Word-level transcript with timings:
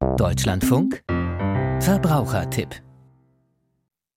Deutschlandfunk 0.00 1.02
Verbrauchertipp 1.80 2.82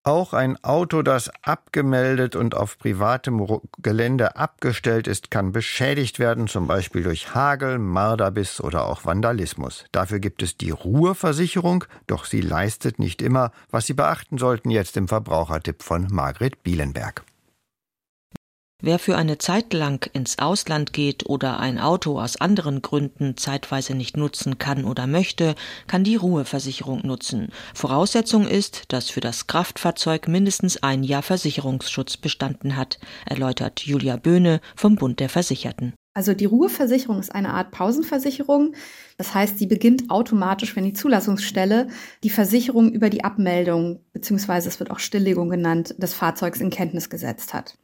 auch 0.03 0.33
ein 0.33 0.57
Auto, 0.63 1.03
das 1.03 1.29
abgemeldet 1.43 2.35
und 2.35 2.55
auf 2.55 2.79
privatem 2.79 3.61
Gelände 3.83 4.35
abgestellt 4.35 5.07
ist, 5.07 5.29
kann 5.29 5.51
beschädigt 5.51 6.17
werden, 6.17 6.47
zum 6.47 6.65
Beispiel 6.65 7.03
durch 7.03 7.35
Hagel, 7.35 7.77
Marderbiss 7.77 8.61
oder 8.61 8.87
auch 8.87 9.05
Vandalismus. 9.05 9.85
Dafür 9.91 10.17
gibt 10.19 10.41
es 10.41 10.57
die 10.57 10.71
Ruheversicherung, 10.71 11.85
doch 12.07 12.25
sie 12.25 12.41
leistet 12.41 12.97
nicht 12.97 13.21
immer, 13.21 13.51
was 13.69 13.85
Sie 13.85 13.93
beachten 13.93 14.39
sollten, 14.39 14.71
jetzt 14.71 14.97
im 14.97 15.07
Verbrauchertipp 15.07 15.83
von 15.83 16.07
Margret 16.09 16.63
Bielenberg. 16.63 17.23
Wer 18.83 18.97
für 18.97 19.15
eine 19.15 19.37
Zeit 19.37 19.73
lang 19.73 20.09
ins 20.11 20.39
Ausland 20.39 20.91
geht 20.91 21.29
oder 21.29 21.59
ein 21.59 21.77
Auto 21.77 22.19
aus 22.19 22.41
anderen 22.41 22.81
Gründen 22.81 23.37
zeitweise 23.37 23.93
nicht 23.93 24.17
nutzen 24.17 24.57
kann 24.57 24.85
oder 24.85 25.05
möchte, 25.05 25.53
kann 25.85 26.03
die 26.03 26.15
Ruheversicherung 26.15 27.05
nutzen. 27.05 27.49
Voraussetzung 27.75 28.47
ist, 28.47 28.85
dass 28.87 29.11
für 29.11 29.19
das 29.19 29.45
Kraftfahrzeug 29.45 30.27
mindestens 30.27 30.81
ein 30.81 31.03
Jahr 31.03 31.21
Versicherungsschutz 31.21 32.17
bestanden 32.17 32.75
hat, 32.75 32.97
erläutert 33.27 33.81
Julia 33.81 34.15
Böhne 34.15 34.61
vom 34.75 34.95
Bund 34.95 35.19
der 35.19 35.29
Versicherten. 35.29 35.93
Also 36.15 36.33
die 36.33 36.45
Ruheversicherung 36.45 37.19
ist 37.19 37.33
eine 37.33 37.53
Art 37.53 37.69
Pausenversicherung. 37.69 38.73
Das 39.17 39.35
heißt, 39.35 39.59
sie 39.59 39.67
beginnt 39.67 40.09
automatisch, 40.09 40.75
wenn 40.75 40.85
die 40.85 40.93
Zulassungsstelle 40.93 41.87
die 42.23 42.31
Versicherung 42.31 42.91
über 42.91 43.11
die 43.11 43.23
Abmeldung 43.23 43.99
beziehungsweise 44.11 44.69
es 44.69 44.79
wird 44.79 44.89
auch 44.89 44.99
Stilllegung 44.99 45.49
genannt, 45.49 45.93
des 45.99 46.15
Fahrzeugs 46.15 46.59
in 46.59 46.71
Kenntnis 46.71 47.11
gesetzt 47.11 47.53
hat. 47.53 47.77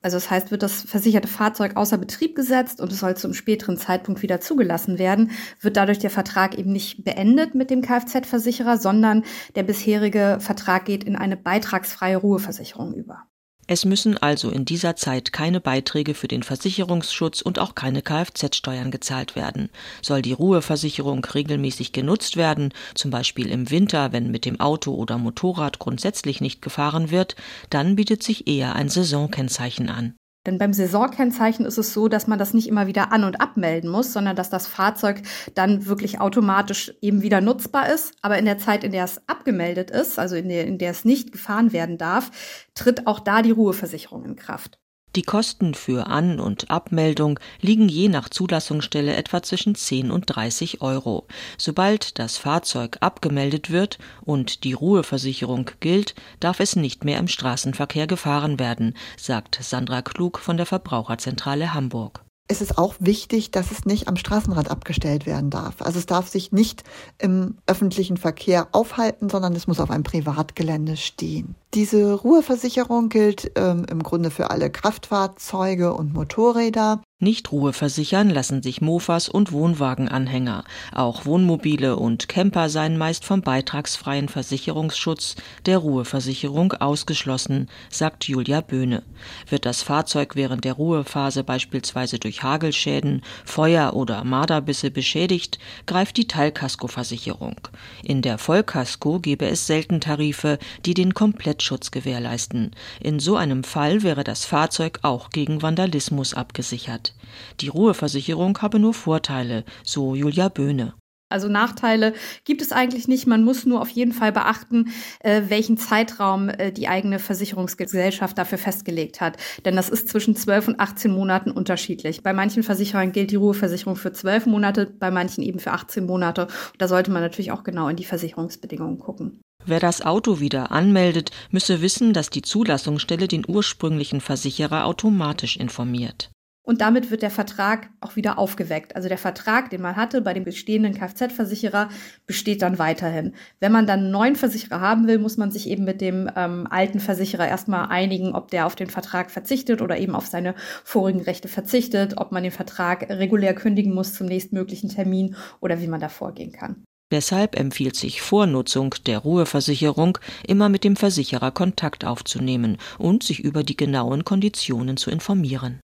Also 0.00 0.16
das 0.16 0.30
heißt, 0.30 0.50
wird 0.50 0.62
das 0.62 0.82
versicherte 0.82 1.28
Fahrzeug 1.28 1.76
außer 1.76 1.98
Betrieb 1.98 2.36
gesetzt 2.36 2.80
und 2.80 2.92
es 2.92 3.00
soll 3.00 3.16
zum 3.16 3.34
späteren 3.34 3.76
Zeitpunkt 3.76 4.22
wieder 4.22 4.40
zugelassen 4.40 4.98
werden, 4.98 5.32
wird 5.60 5.76
dadurch 5.76 5.98
der 5.98 6.10
Vertrag 6.10 6.56
eben 6.56 6.72
nicht 6.72 7.04
beendet 7.04 7.54
mit 7.54 7.70
dem 7.70 7.82
Kfz-Versicherer, 7.82 8.78
sondern 8.78 9.24
der 9.56 9.64
bisherige 9.64 10.38
Vertrag 10.40 10.84
geht 10.84 11.04
in 11.04 11.16
eine 11.16 11.36
beitragsfreie 11.36 12.16
Ruheversicherung 12.16 12.94
über. 12.94 13.24
Es 13.70 13.84
müssen 13.84 14.16
also 14.16 14.50
in 14.50 14.64
dieser 14.64 14.96
Zeit 14.96 15.30
keine 15.30 15.60
Beiträge 15.60 16.14
für 16.14 16.26
den 16.26 16.42
Versicherungsschutz 16.42 17.42
und 17.42 17.58
auch 17.58 17.74
keine 17.74 18.00
Kfz-Steuern 18.00 18.90
gezahlt 18.90 19.36
werden. 19.36 19.68
Soll 20.00 20.22
die 20.22 20.32
Ruheversicherung 20.32 21.22
regelmäßig 21.22 21.92
genutzt 21.92 22.38
werden, 22.38 22.72
zum 22.94 23.10
Beispiel 23.10 23.50
im 23.50 23.70
Winter, 23.70 24.10
wenn 24.10 24.30
mit 24.30 24.46
dem 24.46 24.58
Auto 24.58 24.94
oder 24.94 25.18
Motorrad 25.18 25.78
grundsätzlich 25.78 26.40
nicht 26.40 26.62
gefahren 26.62 27.10
wird, 27.10 27.36
dann 27.68 27.94
bietet 27.94 28.22
sich 28.22 28.48
eher 28.48 28.74
ein 28.74 28.88
Saisonkennzeichen 28.88 29.90
an. 29.90 30.14
Denn 30.48 30.56
beim 30.56 30.72
Saisonkennzeichen 30.72 31.66
ist 31.66 31.76
es 31.76 31.92
so, 31.92 32.08
dass 32.08 32.26
man 32.26 32.38
das 32.38 32.54
nicht 32.54 32.68
immer 32.68 32.86
wieder 32.86 33.12
an- 33.12 33.24
und 33.24 33.38
abmelden 33.38 33.90
muss, 33.90 34.14
sondern 34.14 34.34
dass 34.34 34.48
das 34.48 34.66
Fahrzeug 34.66 35.20
dann 35.54 35.84
wirklich 35.84 36.22
automatisch 36.22 36.94
eben 37.02 37.20
wieder 37.20 37.42
nutzbar 37.42 37.92
ist. 37.92 38.14
Aber 38.22 38.38
in 38.38 38.46
der 38.46 38.56
Zeit, 38.56 38.82
in 38.82 38.92
der 38.92 39.04
es 39.04 39.20
abgemeldet 39.28 39.90
ist, 39.90 40.18
also 40.18 40.36
in 40.36 40.48
der, 40.48 40.66
in 40.66 40.78
der 40.78 40.92
es 40.92 41.04
nicht 41.04 41.32
gefahren 41.32 41.74
werden 41.74 41.98
darf, 41.98 42.30
tritt 42.72 43.06
auch 43.06 43.20
da 43.20 43.42
die 43.42 43.50
Ruheversicherung 43.50 44.24
in 44.24 44.36
Kraft. 44.36 44.78
Die 45.16 45.22
Kosten 45.22 45.74
für 45.74 46.06
An- 46.08 46.38
und 46.38 46.70
Abmeldung 46.70 47.40
liegen 47.60 47.88
je 47.88 48.08
nach 48.08 48.28
Zulassungsstelle 48.28 49.16
etwa 49.16 49.42
zwischen 49.42 49.74
10 49.74 50.10
und 50.10 50.24
30 50.26 50.82
Euro. 50.82 51.26
Sobald 51.56 52.18
das 52.18 52.36
Fahrzeug 52.36 52.98
abgemeldet 53.00 53.70
wird 53.70 53.98
und 54.24 54.64
die 54.64 54.74
Ruheversicherung 54.74 55.70
gilt, 55.80 56.14
darf 56.40 56.60
es 56.60 56.76
nicht 56.76 57.04
mehr 57.04 57.18
im 57.18 57.28
Straßenverkehr 57.28 58.06
gefahren 58.06 58.58
werden, 58.58 58.94
sagt 59.16 59.58
Sandra 59.62 60.02
Klug 60.02 60.38
von 60.38 60.58
der 60.58 60.66
Verbraucherzentrale 60.66 61.72
Hamburg 61.72 62.22
ist 62.48 62.62
es 62.62 62.76
auch 62.76 62.94
wichtig, 62.98 63.50
dass 63.50 63.70
es 63.70 63.84
nicht 63.84 64.08
am 64.08 64.16
Straßenrand 64.16 64.70
abgestellt 64.70 65.26
werden 65.26 65.50
darf. 65.50 65.82
Also 65.82 65.98
es 65.98 66.06
darf 66.06 66.28
sich 66.28 66.50
nicht 66.50 66.82
im 67.18 67.58
öffentlichen 67.66 68.16
Verkehr 68.16 68.68
aufhalten, 68.72 69.28
sondern 69.28 69.54
es 69.54 69.66
muss 69.66 69.80
auf 69.80 69.90
einem 69.90 70.02
Privatgelände 70.02 70.96
stehen. 70.96 71.54
Diese 71.74 72.14
Ruheversicherung 72.14 73.10
gilt 73.10 73.52
ähm, 73.56 73.84
im 73.90 74.02
Grunde 74.02 74.30
für 74.30 74.50
alle 74.50 74.70
Kraftfahrzeuge 74.70 75.92
und 75.92 76.14
Motorräder. 76.14 77.02
Nicht 77.20 77.50
Ruhe 77.50 77.72
versichern 77.72 78.30
lassen 78.30 78.62
sich 78.62 78.80
Mofas 78.80 79.28
und 79.28 79.50
Wohnwagenanhänger. 79.50 80.62
Auch 80.94 81.26
Wohnmobile 81.26 81.96
und 81.96 82.28
Camper 82.28 82.68
seien 82.68 82.96
meist 82.96 83.24
vom 83.24 83.42
beitragsfreien 83.42 84.28
Versicherungsschutz 84.28 85.34
der 85.66 85.78
Ruheversicherung 85.78 86.74
ausgeschlossen, 86.74 87.68
sagt 87.90 88.28
Julia 88.28 88.60
Böhne. 88.60 89.02
Wird 89.48 89.66
das 89.66 89.82
Fahrzeug 89.82 90.36
während 90.36 90.64
der 90.64 90.74
Ruhephase 90.74 91.42
beispielsweise 91.42 92.20
durch 92.20 92.44
Hagelschäden, 92.44 93.22
Feuer 93.44 93.94
oder 93.94 94.22
Marderbisse 94.22 94.92
beschädigt, 94.92 95.58
greift 95.86 96.18
die 96.18 96.28
Teilkaskoversicherung. 96.28 97.56
In 98.04 98.22
der 98.22 98.38
Vollkasko 98.38 99.18
gebe 99.18 99.46
es 99.46 99.66
selten 99.66 100.00
Tarife, 100.00 100.58
die 100.86 100.94
den 100.94 101.14
Komplettschutz 101.58 101.90
gewährleisten. 101.90 102.70
In 103.00 103.18
so 103.18 103.36
einem 103.36 103.64
Fall 103.64 104.04
wäre 104.04 104.22
das 104.22 104.44
Fahrzeug 104.44 105.00
auch 105.02 105.30
gegen 105.30 105.60
Vandalismus 105.60 106.32
abgesichert. 106.32 107.14
Die 107.60 107.68
Ruheversicherung 107.68 108.58
habe 108.62 108.78
nur 108.78 108.94
Vorteile, 108.94 109.64
so 109.82 110.14
Julia 110.14 110.48
Böhne. 110.48 110.94
Also 111.30 111.48
Nachteile 111.48 112.14
gibt 112.44 112.62
es 112.62 112.72
eigentlich 112.72 113.08
nicht. 113.08 113.26
Man 113.26 113.44
muss 113.44 113.66
nur 113.66 113.82
auf 113.82 113.90
jeden 113.90 114.12
Fall 114.12 114.32
beachten, 114.32 114.92
äh, 115.20 115.42
welchen 115.48 115.76
Zeitraum 115.76 116.48
äh, 116.48 116.72
die 116.72 116.88
eigene 116.88 117.18
Versicherungsgesellschaft 117.18 118.38
dafür 118.38 118.56
festgelegt 118.56 119.20
hat. 119.20 119.36
Denn 119.64 119.76
das 119.76 119.90
ist 119.90 120.08
zwischen 120.08 120.36
12 120.36 120.68
und 120.68 120.80
18 120.80 121.10
Monaten 121.10 121.50
unterschiedlich. 121.50 122.22
Bei 122.22 122.32
manchen 122.32 122.62
Versicherern 122.62 123.12
gilt 123.12 123.32
die 123.32 123.36
Ruheversicherung 123.36 123.96
für 123.96 124.12
12 124.12 124.46
Monate, 124.46 124.86
bei 124.86 125.10
manchen 125.10 125.42
eben 125.42 125.58
für 125.58 125.72
18 125.72 126.06
Monate. 126.06 126.46
da 126.78 126.88
sollte 126.88 127.10
man 127.10 127.20
natürlich 127.20 127.50
auch 127.50 127.64
genau 127.64 127.88
in 127.88 127.96
die 127.96 128.04
Versicherungsbedingungen 128.04 128.98
gucken. 128.98 129.40
Wer 129.68 129.80
das 129.80 130.00
Auto 130.00 130.40
wieder 130.40 130.72
anmeldet, 130.72 131.30
müsse 131.50 131.82
wissen, 131.82 132.14
dass 132.14 132.30
die 132.30 132.40
Zulassungsstelle 132.40 133.28
den 133.28 133.44
ursprünglichen 133.46 134.22
Versicherer 134.22 134.86
automatisch 134.86 135.58
informiert. 135.58 136.30
Und 136.62 136.80
damit 136.80 137.10
wird 137.10 137.20
der 137.20 137.30
Vertrag 137.30 137.90
auch 138.00 138.16
wieder 138.16 138.38
aufgeweckt. 138.38 138.96
Also 138.96 139.10
der 139.10 139.18
Vertrag, 139.18 139.68
den 139.68 139.82
man 139.82 139.96
hatte 139.96 140.22
bei 140.22 140.32
dem 140.32 140.44
bestehenden 140.44 140.94
Kfz-Versicherer, 140.94 141.90
besteht 142.26 142.62
dann 142.62 142.78
weiterhin. 142.78 143.34
Wenn 143.60 143.72
man 143.72 143.86
dann 143.86 144.00
einen 144.00 144.10
neuen 144.10 144.36
Versicherer 144.36 144.80
haben 144.80 145.06
will, 145.06 145.18
muss 145.18 145.36
man 145.36 145.50
sich 145.50 145.68
eben 145.68 145.84
mit 145.84 146.00
dem 146.00 146.30
ähm, 146.34 146.66
alten 146.70 147.00
Versicherer 147.00 147.46
erstmal 147.46 147.88
einigen, 147.88 148.34
ob 148.34 148.50
der 148.50 148.64
auf 148.64 148.74
den 148.74 148.88
Vertrag 148.88 149.30
verzichtet 149.30 149.82
oder 149.82 149.98
eben 149.98 150.14
auf 150.14 150.28
seine 150.28 150.54
vorigen 150.82 151.20
Rechte 151.20 151.48
verzichtet, 151.48 152.14
ob 152.16 152.32
man 152.32 152.42
den 152.42 152.52
Vertrag 152.52 153.10
regulär 153.10 153.54
kündigen 153.54 153.92
muss 153.92 154.14
zum 154.14 154.28
nächstmöglichen 154.28 154.88
Termin 154.88 155.36
oder 155.60 155.82
wie 155.82 155.88
man 155.88 156.00
da 156.00 156.08
vorgehen 156.08 156.52
kann. 156.52 156.84
Deshalb 157.10 157.58
empfiehlt 157.58 157.96
sich 157.96 158.20
vor 158.20 158.46
Nutzung 158.46 158.94
der 159.06 159.18
Ruheversicherung 159.18 160.18
immer 160.46 160.68
mit 160.68 160.84
dem 160.84 160.94
Versicherer 160.94 161.50
Kontakt 161.50 162.04
aufzunehmen 162.04 162.76
und 162.98 163.22
sich 163.22 163.40
über 163.40 163.62
die 163.62 163.76
genauen 163.76 164.24
Konditionen 164.24 164.98
zu 164.98 165.10
informieren. 165.10 165.80